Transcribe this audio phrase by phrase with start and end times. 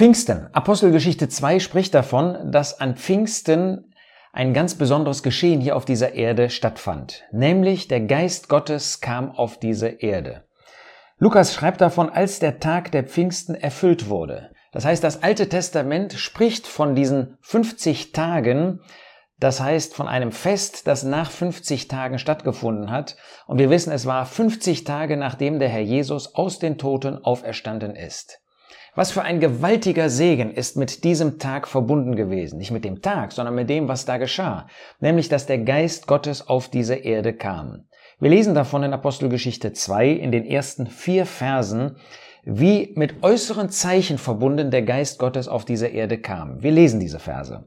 [0.00, 0.48] Pfingsten.
[0.54, 3.92] Apostelgeschichte 2 spricht davon, dass an Pfingsten
[4.32, 7.24] ein ganz besonderes Geschehen hier auf dieser Erde stattfand.
[7.32, 10.44] Nämlich der Geist Gottes kam auf diese Erde.
[11.18, 14.52] Lukas schreibt davon, als der Tag der Pfingsten erfüllt wurde.
[14.72, 18.80] Das heißt, das Alte Testament spricht von diesen 50 Tagen,
[19.38, 23.18] das heißt von einem Fest, das nach 50 Tagen stattgefunden hat.
[23.46, 27.94] Und wir wissen, es war 50 Tage, nachdem der Herr Jesus aus den Toten auferstanden
[27.94, 28.40] ist.
[28.94, 32.58] Was für ein gewaltiger Segen ist mit diesem Tag verbunden gewesen.
[32.58, 34.66] Nicht mit dem Tag, sondern mit dem, was da geschah.
[34.98, 37.84] Nämlich, dass der Geist Gottes auf diese Erde kam.
[38.18, 41.96] Wir lesen davon in Apostelgeschichte 2 in den ersten vier Versen,
[42.44, 46.62] wie mit äußeren Zeichen verbunden der Geist Gottes auf diese Erde kam.
[46.62, 47.64] Wir lesen diese Verse.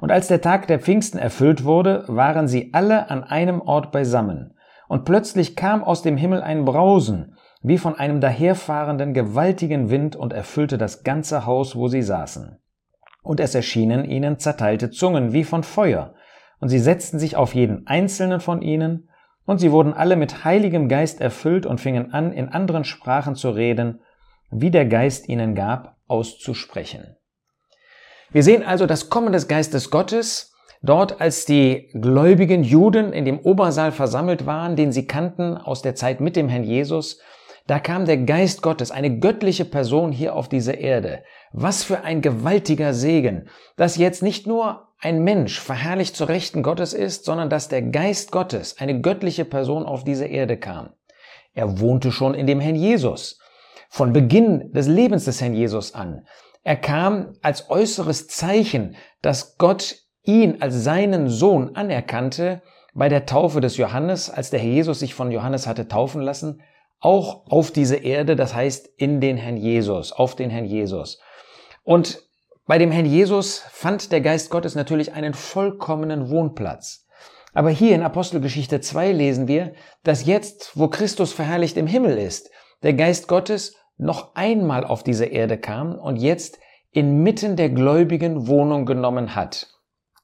[0.00, 4.54] Und als der Tag der Pfingsten erfüllt wurde, waren sie alle an einem Ort beisammen.
[4.88, 10.32] Und plötzlich kam aus dem Himmel ein Brausen, wie von einem daherfahrenden gewaltigen Wind und
[10.32, 12.58] erfüllte das ganze Haus, wo sie saßen.
[13.22, 16.14] Und es erschienen ihnen zerteilte Zungen wie von Feuer,
[16.58, 19.08] und sie setzten sich auf jeden einzelnen von ihnen,
[19.44, 23.50] und sie wurden alle mit heiligem Geist erfüllt und fingen an, in anderen Sprachen zu
[23.50, 24.00] reden,
[24.50, 27.16] wie der Geist ihnen gab, auszusprechen.
[28.30, 33.40] Wir sehen also das Kommen des Geistes Gottes, dort als die gläubigen Juden in dem
[33.40, 37.20] Obersaal versammelt waren, den sie kannten aus der Zeit mit dem Herrn Jesus,
[37.66, 41.22] da kam der Geist Gottes, eine göttliche Person hier auf diese Erde.
[41.52, 46.92] Was für ein gewaltiger Segen, dass jetzt nicht nur ein Mensch verherrlicht zur Rechten Gottes
[46.92, 50.90] ist, sondern dass der Geist Gottes, eine göttliche Person auf diese Erde kam.
[51.54, 53.38] Er wohnte schon in dem Herrn Jesus.
[53.88, 56.26] Von Beginn des Lebens des Herrn Jesus an.
[56.64, 62.62] Er kam als äußeres Zeichen, dass Gott ihn als seinen Sohn anerkannte
[62.94, 66.62] bei der Taufe des Johannes, als der Herr Jesus sich von Johannes hatte taufen lassen,
[67.02, 71.20] auch auf diese Erde, das heißt in den Herrn Jesus, auf den Herrn Jesus.
[71.82, 72.22] Und
[72.66, 77.06] bei dem Herrn Jesus fand der Geist Gottes natürlich einen vollkommenen Wohnplatz.
[77.52, 82.50] Aber hier in Apostelgeschichte 2 lesen wir, dass jetzt, wo Christus verherrlicht im Himmel ist,
[82.82, 86.58] der Geist Gottes noch einmal auf diese Erde kam und jetzt
[86.92, 89.68] inmitten der Gläubigen Wohnung genommen hat.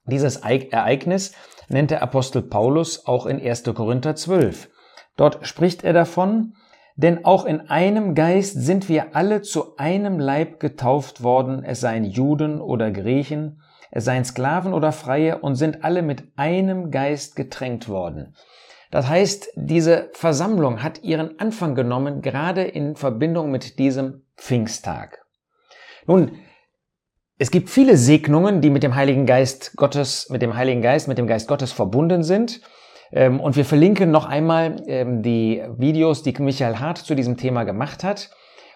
[0.05, 1.33] Dieses Ereignis
[1.69, 3.65] nennt der Apostel Paulus auch in 1.
[3.75, 4.71] Korinther 12.
[5.17, 6.55] Dort spricht er davon,
[6.99, 12.05] denn auch in einem Geist sind wir alle zu einem Leib getauft worden, es seien
[12.05, 17.89] Juden oder Griechen, es seien Sklaven oder Freie und sind alle mit einem Geist getränkt
[17.89, 18.35] worden.
[18.91, 25.25] Das heißt, diese Versammlung hat ihren Anfang genommen, gerade in Verbindung mit diesem Pfingsttag.
[26.09, 26.33] Nun,
[27.39, 31.19] es gibt viele Segnungen, die mit dem Heiligen Geist Gottes, mit dem Heiligen Geist, mit
[31.19, 32.61] dem Geist Gottes verbunden sind.
[33.13, 37.65] Ähm, und wir verlinken noch einmal ähm, die Videos, die Michael Hart zu diesem Thema
[37.65, 38.31] gemacht hat.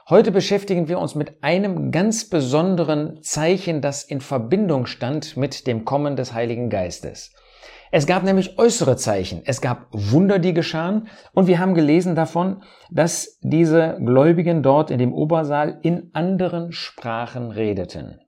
[0.09, 5.85] Heute beschäftigen wir uns mit einem ganz besonderen Zeichen, das in Verbindung stand mit dem
[5.85, 7.33] Kommen des Heiligen Geistes.
[7.95, 12.63] Es gab nämlich äußere Zeichen, es gab Wunder, die geschahen, und wir haben gelesen davon,
[12.91, 18.19] dass diese Gläubigen dort in dem Obersaal in anderen Sprachen redeten.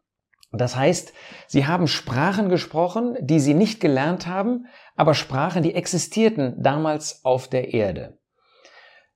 [0.56, 1.12] Das heißt,
[1.46, 4.66] sie haben Sprachen gesprochen, die sie nicht gelernt haben,
[4.96, 8.18] aber Sprachen, die existierten damals auf der Erde.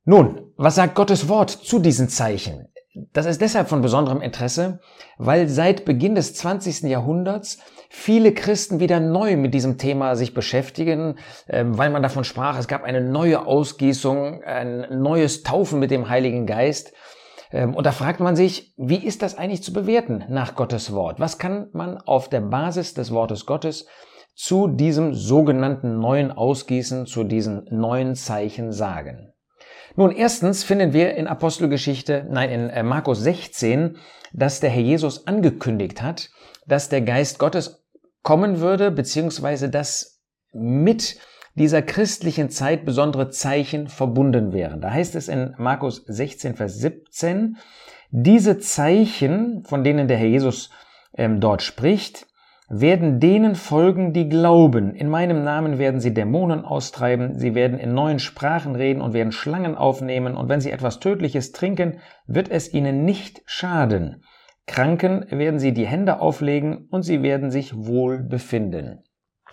[0.04, 2.69] Nun, was sagt Gottes Wort zu diesen Zeichen?
[3.12, 4.81] Das ist deshalb von besonderem Interesse,
[5.19, 6.82] weil seit Beginn des 20.
[6.84, 7.59] Jahrhunderts
[7.91, 12.69] viele Christen wieder neu mit diesem Thema sich beschäftigen, ähm, weil man davon sprach, es
[12.69, 16.93] gab eine neue Ausgießung, ein neues Taufen mit dem Heiligen Geist.
[17.50, 21.20] Ähm, und da fragt man sich, wie ist das eigentlich zu bewerten nach Gottes Wort?
[21.20, 23.86] Was kann man auf der Basis des Wortes Gottes
[24.34, 29.32] zu diesem sogenannten neuen Ausgießen, zu diesen neuen Zeichen sagen?
[29.97, 33.97] Nun, erstens finden wir in Apostelgeschichte, nein, in äh, Markus 16,
[34.32, 36.30] dass der Herr Jesus angekündigt hat,
[36.66, 37.84] dass der Geist Gottes
[38.22, 40.20] kommen würde, beziehungsweise dass
[40.53, 41.19] mit
[41.59, 44.81] dieser christlichen Zeit besondere Zeichen verbunden wären.
[44.81, 47.59] Da heißt es in Markus 16, Vers 17,
[48.10, 50.71] diese Zeichen, von denen der Herr Jesus
[51.15, 52.27] ähm, dort spricht,
[52.71, 54.95] werden denen folgen, die glauben.
[54.95, 59.33] In meinem Namen werden sie Dämonen austreiben, sie werden in neuen Sprachen reden und werden
[59.33, 64.22] Schlangen aufnehmen, und wenn sie etwas Tödliches trinken, wird es ihnen nicht schaden.
[64.66, 69.03] Kranken werden sie die Hände auflegen und sie werden sich wohl befinden.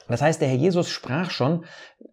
[0.08, 1.66] Das heißt, der Herr Jesus sprach schon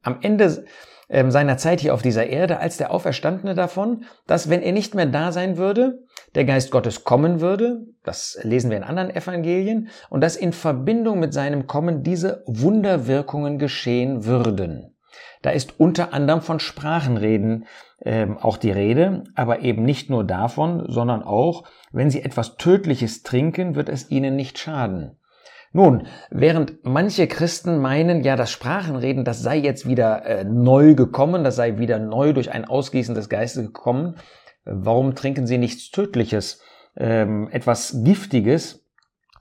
[0.03, 0.65] am Ende
[1.09, 4.95] ähm, seiner Zeit hier auf dieser Erde als der Auferstandene davon, dass wenn er nicht
[4.95, 6.01] mehr da sein würde,
[6.35, 11.21] der Geist Gottes kommen würde, das lesen wir in anderen Evangelien, und dass in Verbindung
[11.21, 14.97] mit seinem Kommen diese Wunderwirkungen geschehen würden.
[15.43, 17.67] Da ist unter anderem von Sprachenreden
[18.05, 23.23] ähm, auch die Rede, aber eben nicht nur davon, sondern auch, wenn sie etwas Tödliches
[23.23, 25.19] trinken, wird es ihnen nicht schaden.
[25.75, 31.45] Nun, während manche Christen meinen, ja, das Sprachenreden, das sei jetzt wieder äh, neu gekommen,
[31.45, 34.17] das sei wieder neu durch ein Ausgießen des Geistes gekommen,
[34.65, 36.61] warum trinken sie nichts Tödliches,
[36.97, 38.85] ähm, etwas Giftiges,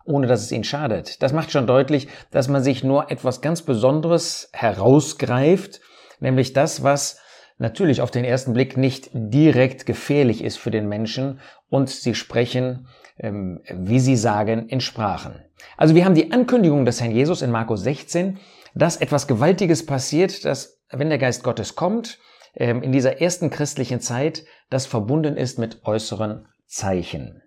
[0.06, 1.22] ohne dass es ihnen schadet?
[1.22, 5.82] Das macht schon deutlich, dass man sich nur etwas ganz Besonderes herausgreift,
[6.22, 7.20] nämlich das, was
[7.58, 12.88] natürlich auf den ersten Blick nicht direkt gefährlich ist für den Menschen und sie sprechen,
[13.18, 15.36] ähm, wie sie sagen, in Sprachen.
[15.78, 18.40] Also wir haben die Ankündigung des Herrn Jesus in Markus 16,
[18.74, 22.20] dass etwas Gewaltiges passiert, dass wenn der Geist Gottes kommt,
[22.56, 27.42] ähm, in dieser ersten christlichen Zeit, das verbunden ist mit äußeren Zeichen.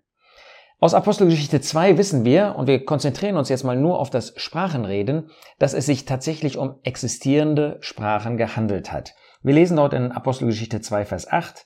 [0.81, 5.31] Aus Apostelgeschichte 2 wissen wir, und wir konzentrieren uns jetzt mal nur auf das Sprachenreden,
[5.59, 9.15] dass es sich tatsächlich um existierende Sprachen gehandelt hat.
[9.43, 11.65] Wir lesen dort in Apostelgeschichte 2, Vers 8,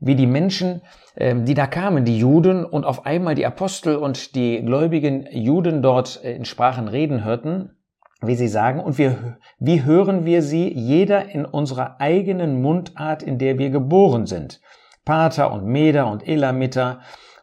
[0.00, 0.82] wie die Menschen,
[1.16, 5.82] ähm, die da kamen, die Juden, und auf einmal die Apostel und die gläubigen Juden
[5.82, 7.76] dort äh, in Sprachen reden hörten,
[8.22, 13.38] wie sie sagen, und wir, wie hören wir sie, jeder in unserer eigenen Mundart, in
[13.38, 14.60] der wir geboren sind.
[15.04, 17.00] Pater und Meder und Elamiter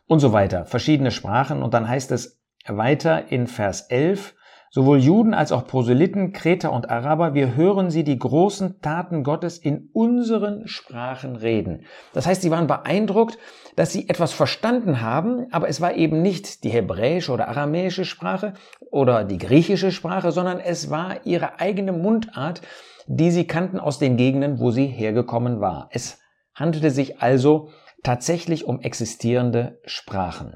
[0.07, 1.61] und so weiter, verschiedene Sprachen.
[1.61, 4.33] Und dann heißt es weiter in Vers 11,
[4.73, 9.57] Sowohl Juden als auch Proselyten, Kreter und Araber, wir hören sie die großen Taten Gottes
[9.57, 11.83] in unseren Sprachen reden.
[12.13, 13.37] Das heißt, sie waren beeindruckt,
[13.75, 18.53] dass sie etwas verstanden haben, aber es war eben nicht die hebräische oder aramäische Sprache
[18.91, 22.61] oder die griechische Sprache, sondern es war ihre eigene Mundart,
[23.07, 25.89] die sie kannten aus den Gegenden, wo sie hergekommen war.
[25.91, 26.19] Es
[26.55, 27.71] handelte sich also
[28.03, 30.55] tatsächlich um existierende Sprachen.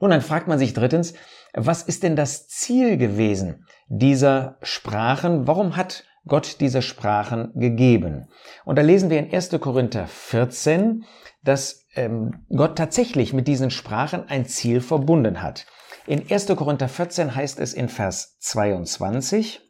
[0.00, 1.12] Nun, dann fragt man sich drittens,
[1.54, 5.46] was ist denn das Ziel gewesen dieser Sprachen?
[5.46, 8.28] Warum hat Gott diese Sprachen gegeben?
[8.64, 9.50] Und da lesen wir in 1.
[9.60, 11.04] Korinther 14,
[11.42, 15.66] dass ähm, Gott tatsächlich mit diesen Sprachen ein Ziel verbunden hat.
[16.06, 16.46] In 1.
[16.56, 19.60] Korinther 14 heißt es in Vers 22,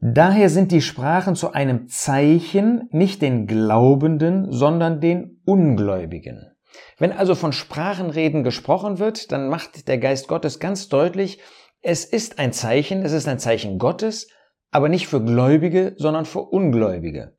[0.00, 6.55] Daher sind die Sprachen zu einem Zeichen nicht den Glaubenden, sondern den Ungläubigen.
[6.98, 11.40] Wenn also von Sprachenreden gesprochen wird, dann macht der Geist Gottes ganz deutlich,
[11.82, 14.28] es ist ein Zeichen, es ist ein Zeichen Gottes,
[14.70, 17.36] aber nicht für Gläubige, sondern für Ungläubige.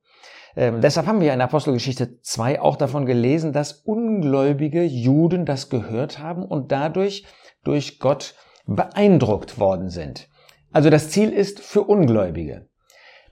[0.56, 6.20] Ähm, deshalb haben wir in Apostelgeschichte 2 auch davon gelesen, dass ungläubige Juden das gehört
[6.20, 7.26] haben und dadurch
[7.64, 8.36] durch Gott
[8.66, 10.30] beeindruckt worden sind.
[10.72, 12.68] Also das Ziel ist für Ungläubige.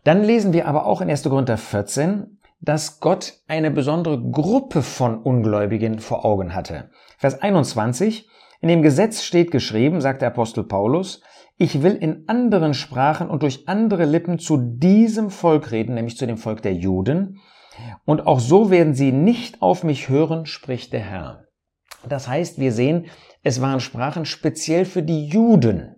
[0.03, 1.23] Dann lesen wir aber auch in 1.
[1.23, 6.89] Korinther 14, dass Gott eine besondere Gruppe von Ungläubigen vor Augen hatte.
[7.17, 8.29] Vers 21,
[8.61, 11.21] in dem Gesetz steht geschrieben, sagt der Apostel Paulus,
[11.57, 16.25] ich will in anderen Sprachen und durch andere Lippen zu diesem Volk reden, nämlich zu
[16.25, 17.39] dem Volk der Juden,
[18.05, 21.45] und auch so werden sie nicht auf mich hören, spricht der Herr.
[22.07, 23.07] Das heißt, wir sehen,
[23.43, 25.94] es waren Sprachen speziell für die Juden.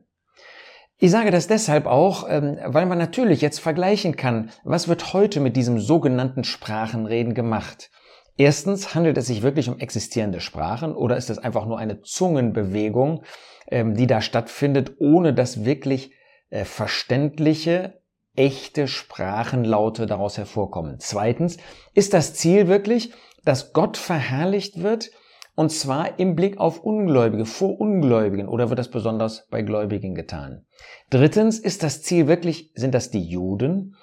[1.00, 5.40] Ich sage das deshalb auch, ähm, weil man natürlich jetzt vergleichen kann, was wird heute
[5.40, 7.92] mit diesem sogenannten Sprachenreden gemacht.
[8.36, 13.24] Erstens, handelt es sich wirklich um existierende Sprachen oder ist es einfach nur eine Zungenbewegung,
[13.68, 16.14] ähm, die da stattfindet, ohne dass wirklich
[16.50, 18.02] äh, verständliche,
[18.36, 20.96] echte Sprachenlaute daraus hervorkommen?
[21.00, 21.58] Zweitens,
[21.94, 23.14] ist das Ziel wirklich,
[23.46, 25.12] dass Gott verherrlicht wird
[25.58, 30.68] und zwar im Blick auf Ungläubige, vor Ungläubigen oder wird das besonders bei Gläubigen getan?
[31.10, 33.96] Drittens, ist das Ziel wirklich, sind das die Juden?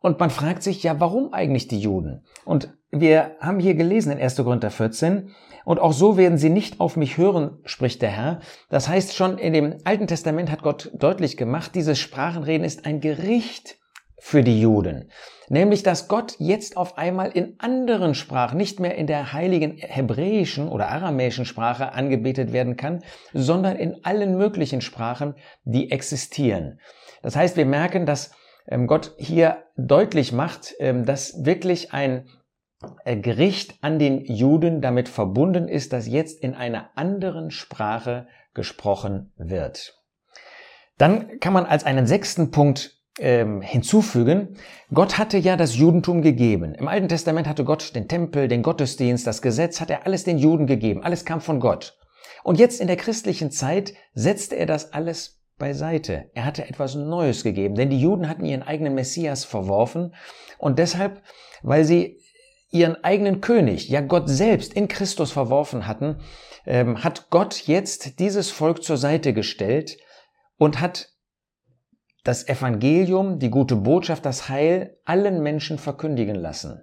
[0.00, 2.24] Und man fragt sich, ja, warum eigentlich die Juden?
[2.44, 4.36] Und wir haben hier gelesen in 1.
[4.36, 8.40] Korinther 14, und auch so werden sie nicht auf mich hören, spricht der Herr.
[8.68, 13.00] Das heißt, schon in dem Alten Testament hat Gott deutlich gemacht, dieses Sprachenreden ist ein
[13.00, 13.79] Gericht
[14.20, 15.10] für die Juden.
[15.48, 20.68] Nämlich, dass Gott jetzt auf einmal in anderen Sprachen, nicht mehr in der heiligen hebräischen
[20.68, 25.34] oder aramäischen Sprache angebetet werden kann, sondern in allen möglichen Sprachen,
[25.64, 26.78] die existieren.
[27.22, 28.30] Das heißt, wir merken, dass
[28.68, 32.28] ähm, Gott hier deutlich macht, ähm, dass wirklich ein
[33.04, 39.32] äh, Gericht an den Juden damit verbunden ist, dass jetzt in einer anderen Sprache gesprochen
[39.36, 39.98] wird.
[40.96, 44.56] Dann kann man als einen sechsten Punkt ähm, hinzufügen,
[44.92, 46.74] Gott hatte ja das Judentum gegeben.
[46.74, 50.38] Im Alten Testament hatte Gott den Tempel, den Gottesdienst, das Gesetz, hat er alles den
[50.38, 51.02] Juden gegeben.
[51.04, 51.98] Alles kam von Gott.
[52.42, 56.30] Und jetzt in der christlichen Zeit setzte er das alles beiseite.
[56.34, 60.14] Er hatte etwas Neues gegeben, denn die Juden hatten ihren eigenen Messias verworfen
[60.58, 61.22] und deshalb,
[61.62, 62.18] weil sie
[62.72, 66.20] ihren eigenen König, ja Gott selbst in Christus verworfen hatten,
[66.66, 69.98] ähm, hat Gott jetzt dieses Volk zur Seite gestellt
[70.56, 71.10] und hat
[72.24, 76.82] das Evangelium, die gute Botschaft, das Heil allen Menschen verkündigen lassen.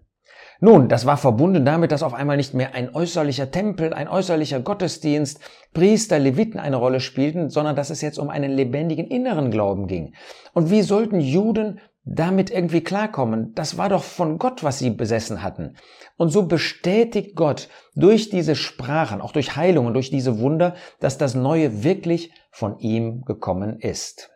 [0.59, 4.59] Nun, das war verbunden damit, dass auf einmal nicht mehr ein äußerlicher Tempel, ein äußerlicher
[4.59, 5.39] Gottesdienst,
[5.73, 10.15] Priester, Leviten eine Rolle spielten, sondern dass es jetzt um einen lebendigen inneren Glauben ging.
[10.53, 13.53] Und wie sollten Juden damit irgendwie klarkommen?
[13.53, 15.75] Das war doch von Gott, was sie besessen hatten.
[16.15, 21.35] Und so bestätigt Gott durch diese Sprachen, auch durch Heilungen, durch diese Wunder, dass das
[21.35, 24.31] Neue wirklich von ihm gekommen ist.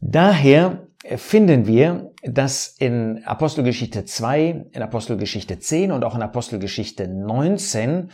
[0.00, 0.86] Daher
[1.16, 8.10] finden wir, dass in Apostelgeschichte 2, in Apostelgeschichte 10 und auch in Apostelgeschichte 19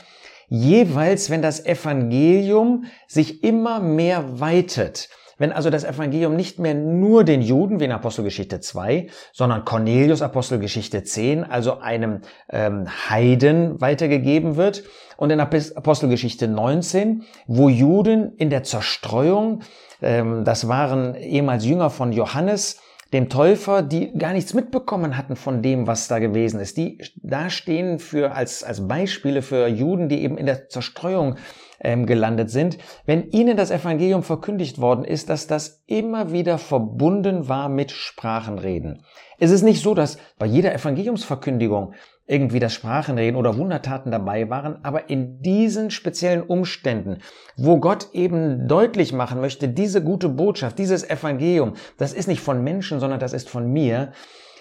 [0.49, 7.25] jeweils, wenn das Evangelium sich immer mehr weitet, wenn also das Evangelium nicht mehr nur
[7.25, 14.57] den Juden, wie in Apostelgeschichte 2, sondern Cornelius Apostelgeschichte 10, also einem ähm, Heiden weitergegeben
[14.57, 14.85] wird,
[15.17, 19.61] und in Apostelgeschichte 19, wo Juden in der Zerstreuung,
[20.01, 22.81] das waren ehemals Jünger von Johannes,
[23.15, 26.77] dem Täufer, die gar nichts mitbekommen hatten von dem, was da gewesen ist.
[26.77, 31.37] Die da stehen für, als, als Beispiele für Juden, die eben in der Zerstreuung
[31.81, 32.77] ähm, gelandet sind.
[33.07, 39.05] Wenn ihnen das Evangelium verkündigt worden ist, dass das immer wieder verbunden war mit Sprachenreden.
[39.39, 41.95] Es ist nicht so, dass bei jeder Evangeliumsverkündigung
[42.27, 47.19] irgendwie das Sprachenreden oder Wundertaten dabei waren, aber in diesen speziellen Umständen,
[47.57, 52.65] wo Gott eben deutlich machen möchte, diese gute Botschaft, dieses Evangelium, das ist nicht von
[52.65, 54.13] Menschen, sondern das ist von mir,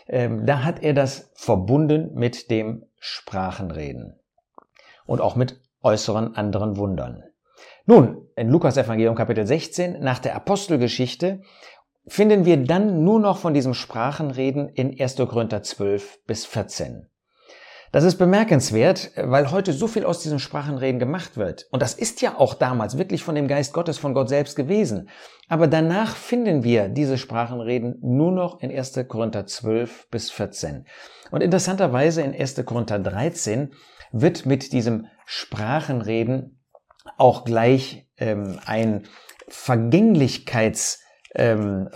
[0.07, 4.19] ähm, da hat er das verbunden mit dem Sprachenreden
[5.05, 7.23] und auch mit äußeren anderen Wundern.
[7.85, 11.41] Nun, in Lukas Evangelium Kapitel 16, nach der Apostelgeschichte,
[12.07, 15.15] finden wir dann nur noch von diesem Sprachenreden in 1.
[15.15, 17.07] Korinther 12 bis 14.
[17.93, 21.67] Das ist bemerkenswert, weil heute so viel aus diesen Sprachenreden gemacht wird.
[21.69, 25.09] Und das ist ja auch damals wirklich von dem Geist Gottes, von Gott selbst gewesen.
[25.47, 29.05] Aber danach finden wir diese Sprachenreden nur noch in 1.
[29.07, 30.87] Korinther 12 bis 14.
[31.29, 32.65] Und interessanterweise in 1.
[32.65, 33.75] Korinther 13
[34.11, 36.63] wird mit diesem Sprachenreden
[37.19, 39.03] auch gleich ähm, ein
[39.49, 40.97] Vergänglichkeitswort
[41.35, 41.89] ähm,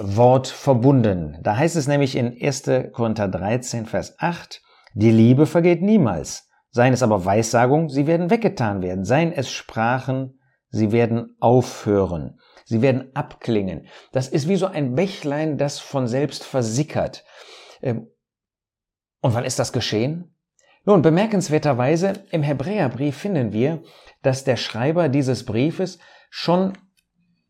[0.46, 1.40] verbunden.
[1.42, 2.66] Da heißt es nämlich in 1.
[2.94, 4.62] Korinther 13, Vers 8,
[4.98, 6.50] die Liebe vergeht niemals.
[6.72, 9.06] Seien es aber Weissagung, sie werden weggetan werden.
[9.06, 10.40] Seien es Sprachen,
[10.70, 12.40] sie werden aufhören.
[12.66, 13.86] Sie werden abklingen.
[14.12, 17.26] Das ist wie so ein Bächlein, das von selbst versickert.
[17.84, 18.08] Ähm,
[19.22, 20.36] und wann ist das geschehen?
[20.84, 23.84] Nun, bemerkenswerterweise im Hebräerbrief finden wir,
[24.24, 26.00] dass der Schreiber dieses Briefes
[26.32, 26.74] schon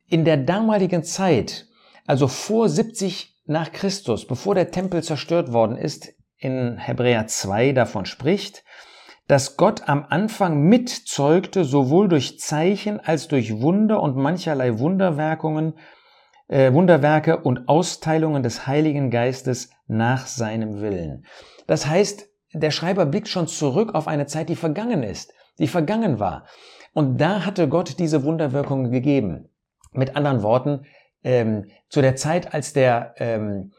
[0.06, 1.68] in der damaligen Zeit,
[2.06, 8.06] also vor 70 nach Christus, bevor der Tempel zerstört worden ist, in Hebräer 2 davon
[8.06, 8.63] spricht,
[9.27, 15.74] dass Gott am Anfang mitzeugte, sowohl durch Zeichen als durch Wunder und mancherlei Wunderwerkungen,
[16.48, 21.25] äh, Wunderwerke und Austeilungen des Heiligen Geistes nach seinem Willen.
[21.67, 26.20] Das heißt, der Schreiber blickt schon zurück auf eine Zeit, die vergangen ist, die vergangen
[26.20, 26.46] war.
[26.94, 29.50] Und da hatte Gott diese Wunderwirkungen gegeben.
[29.91, 30.86] Mit anderen Worten,
[31.24, 33.74] ähm, zu der Zeit, als der ähm,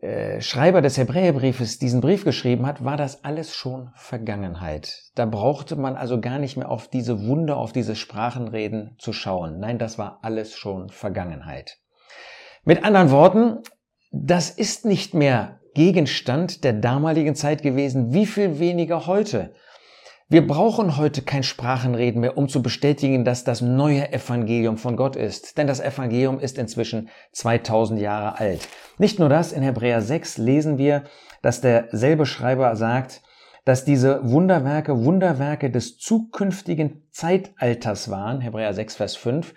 [0.00, 5.10] äh, Schreiber des Hebräerbriefes diesen Brief geschrieben hat, war das alles schon Vergangenheit.
[5.16, 9.58] Da brauchte man also gar nicht mehr auf diese Wunder, auf diese Sprachenreden zu schauen.
[9.58, 11.78] Nein, das war alles schon Vergangenheit.
[12.64, 13.58] Mit anderen Worten,
[14.12, 19.52] das ist nicht mehr Gegenstand der damaligen Zeit gewesen, wie viel weniger heute.
[20.30, 25.16] Wir brauchen heute kein Sprachenreden mehr, um zu bestätigen, dass das neue Evangelium von Gott
[25.16, 25.56] ist.
[25.56, 28.68] Denn das Evangelium ist inzwischen 2000 Jahre alt.
[28.98, 31.04] Nicht nur das, in Hebräer 6 lesen wir,
[31.40, 33.22] dass derselbe Schreiber sagt,
[33.64, 39.54] dass diese Wunderwerke Wunderwerke des zukünftigen Zeitalters waren, Hebräer 6, Vers 5,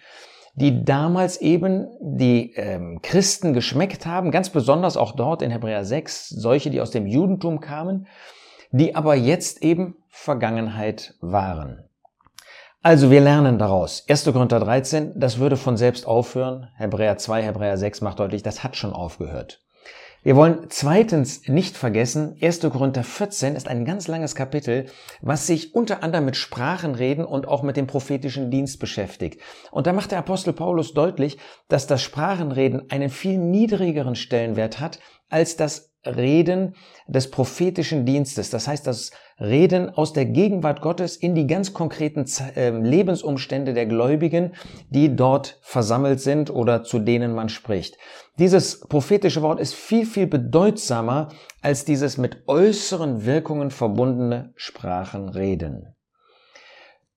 [0.56, 6.30] die damals eben die ähm, Christen geschmeckt haben, ganz besonders auch dort in Hebräer 6,
[6.30, 8.08] solche, die aus dem Judentum kamen
[8.72, 11.84] die aber jetzt eben Vergangenheit waren.
[12.84, 14.06] Also wir lernen daraus.
[14.08, 14.25] 1.
[14.25, 16.70] Korinther 13, das würde von selbst aufhören.
[16.78, 19.62] Hebräer 2, Hebräer 6 macht deutlich, das hat schon aufgehört.
[20.24, 22.60] Wir wollen zweitens nicht vergessen, 1.
[22.60, 24.86] Korinther 14 ist ein ganz langes Kapitel,
[25.22, 29.42] was sich unter anderem mit Sprachenreden und auch mit dem prophetischen Dienst beschäftigt.
[29.72, 35.00] Und da macht der Apostel Paulus deutlich, dass das Sprachenreden einen viel niedrigeren Stellenwert hat
[35.30, 36.75] als das Reden
[37.08, 38.50] des prophetischen Dienstes.
[38.50, 43.86] Das heißt, das Reden aus der Gegenwart Gottes in die ganz konkreten ähm, Lebensumstände der
[43.86, 44.53] Gläubigen,
[44.89, 47.98] die dort versammelt sind oder zu denen man spricht.
[48.39, 51.29] Dieses prophetische Wort ist viel, viel bedeutsamer
[51.62, 55.96] als dieses mit äußeren Wirkungen verbundene Sprachenreden.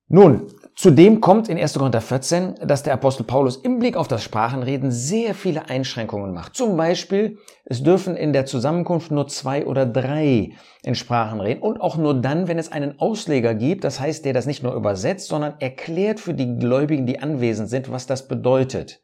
[0.09, 1.79] Nun, zudem kommt in 1.
[1.79, 6.55] Korinther 14, dass der Apostel Paulus im Blick auf das Sprachenreden sehr viele Einschränkungen macht.
[6.55, 11.81] Zum Beispiel, es dürfen in der Zusammenkunft nur zwei oder drei in Sprachen reden und
[11.81, 15.29] auch nur dann, wenn es einen Ausleger gibt, das heißt, der das nicht nur übersetzt,
[15.29, 19.01] sondern erklärt für die Gläubigen, die anwesend sind, was das bedeutet.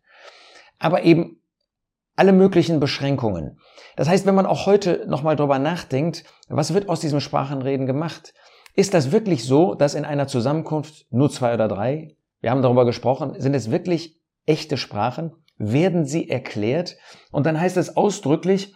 [0.79, 1.41] Aber eben
[2.15, 3.59] alle möglichen Beschränkungen.
[3.97, 8.35] Das heißt, wenn man auch heute nochmal drüber nachdenkt, was wird aus diesem Sprachenreden gemacht?
[8.75, 12.85] Ist das wirklich so, dass in einer Zusammenkunft nur zwei oder drei, wir haben darüber
[12.85, 15.33] gesprochen, sind es wirklich echte Sprachen?
[15.59, 16.97] Werden sie erklärt?
[17.31, 18.75] Und dann heißt es ausdrücklich,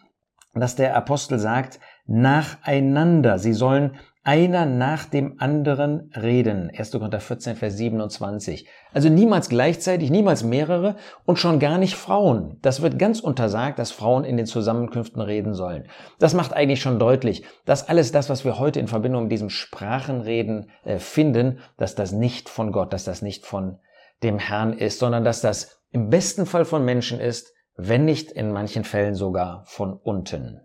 [0.54, 3.38] dass der Apostel sagt, nacheinander.
[3.38, 6.70] Sie sollen einer nach dem anderen reden.
[6.74, 6.92] 1.
[6.92, 8.66] Korinther 14, Vers 27.
[8.94, 12.58] Also niemals gleichzeitig, niemals mehrere und schon gar nicht Frauen.
[12.62, 15.88] Das wird ganz untersagt, dass Frauen in den Zusammenkünften reden sollen.
[16.18, 19.50] Das macht eigentlich schon deutlich, dass alles das, was wir heute in Verbindung mit diesem
[19.50, 23.78] Sprachenreden äh, finden, dass das nicht von Gott, dass das nicht von
[24.22, 28.52] dem Herrn ist, sondern dass das im besten Fall von Menschen ist, wenn nicht in
[28.52, 30.62] manchen Fällen sogar von unten.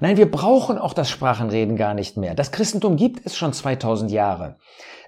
[0.00, 2.34] Nein, wir brauchen auch das Sprachenreden gar nicht mehr.
[2.34, 4.56] Das Christentum gibt es schon 2000 Jahre.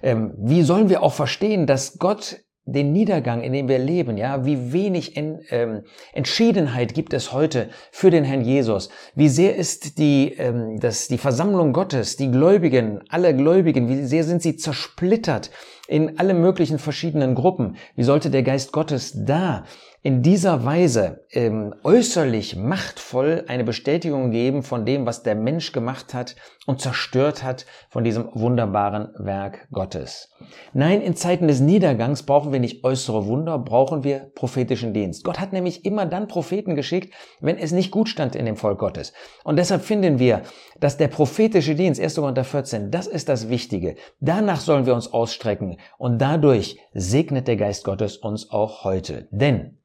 [0.03, 4.45] Ähm, wie sollen wir auch verstehen, dass Gott den Niedergang, in dem wir leben, ja,
[4.45, 5.83] wie wenig in, ähm,
[6.13, 8.89] Entschiedenheit gibt es heute für den Herrn Jesus.
[9.15, 14.23] Wie sehr ist die, ähm, das, die Versammlung Gottes, die Gläubigen, alle Gläubigen, wie sehr
[14.23, 15.49] sind sie zersplittert
[15.87, 17.77] in alle möglichen verschiedenen Gruppen.
[17.95, 19.65] Wie sollte der Geist Gottes da
[20.03, 26.15] in dieser Weise ähm, äußerlich machtvoll eine Bestätigung geben von dem, was der Mensch gemacht
[26.15, 30.31] hat und zerstört hat von diesem wunderbaren Werk Gottes.
[30.73, 35.23] Nein, in Zeiten des Niedergangs brauchen wir nicht äußere Wunder, brauchen wir prophetischen Dienst.
[35.23, 38.79] Gott hat nämlich immer dann Propheten geschickt, wenn es nicht gut stand in dem Volk
[38.79, 39.13] Gottes.
[39.43, 40.41] Und deshalb finden wir,
[40.79, 42.15] dass der prophetische Dienst, 1.
[42.15, 43.95] Korinther 14, das ist das Wichtige.
[44.19, 49.27] Danach sollen wir uns ausstrecken und dadurch segnet der Geist Gottes uns auch heute.
[49.29, 49.77] Denn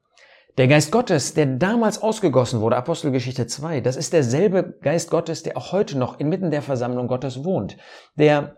[0.57, 5.55] der Geist Gottes, der damals ausgegossen wurde, Apostelgeschichte 2, das ist derselbe Geist Gottes, der
[5.55, 7.77] auch heute noch inmitten der Versammlung Gottes wohnt,
[8.15, 8.57] der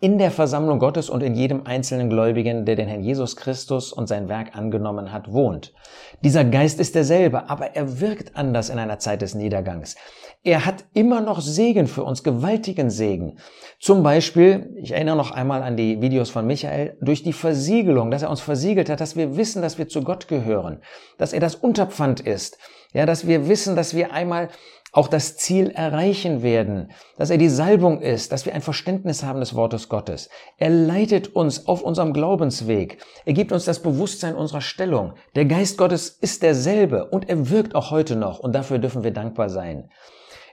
[0.00, 4.08] in der Versammlung Gottes und in jedem einzelnen Gläubigen, der den Herrn Jesus Christus und
[4.08, 5.74] sein Werk angenommen hat, wohnt.
[6.22, 9.96] Dieser Geist ist derselbe, aber er wirkt anders in einer Zeit des Niedergangs.
[10.42, 13.38] Er hat immer noch Segen für uns, gewaltigen Segen.
[13.78, 18.22] Zum Beispiel, ich erinnere noch einmal an die Videos von Michael, durch die Versiegelung, dass
[18.22, 20.80] er uns versiegelt hat, dass wir wissen, dass wir zu Gott gehören,
[21.18, 22.56] dass er das Unterpfand ist,
[22.92, 24.48] ja, dass wir wissen, dass wir einmal
[24.92, 29.40] auch das Ziel erreichen werden, dass er die Salbung ist, dass wir ein Verständnis haben
[29.40, 30.28] des Wortes Gottes.
[30.58, 32.98] Er leitet uns auf unserem Glaubensweg.
[33.24, 35.14] Er gibt uns das Bewusstsein unserer Stellung.
[35.36, 39.12] Der Geist Gottes ist derselbe und er wirkt auch heute noch und dafür dürfen wir
[39.12, 39.90] dankbar sein.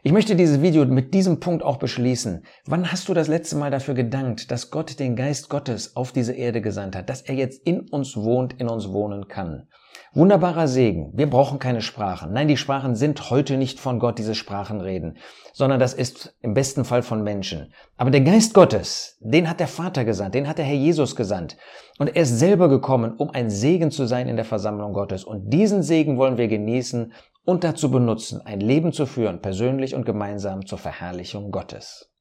[0.04, 2.46] Ich möchte dieses Video mit diesem Punkt auch beschließen.
[2.66, 6.34] Wann hast du das letzte Mal dafür gedankt, dass Gott den Geist Gottes auf diese
[6.34, 9.68] Erde gesandt hat, dass er jetzt in uns wohnt, in uns wohnen kann?
[10.18, 11.12] Wunderbarer Segen.
[11.14, 12.34] Wir brauchen keine Sprachen.
[12.34, 15.18] Nein, die Sprachen sind heute nicht von Gott, diese Sprachen reden,
[15.54, 17.72] sondern das ist im besten Fall von Menschen.
[17.98, 21.56] Aber der Geist Gottes, den hat der Vater gesandt, den hat der Herr Jesus gesandt.
[22.00, 25.24] Und er ist selber gekommen, um ein Segen zu sein in der Versammlung Gottes.
[25.24, 27.14] Und diesen Segen wollen wir genießen
[27.46, 32.12] und dazu benutzen, ein Leben zu führen, persönlich und gemeinsam zur Verherrlichung Gottes.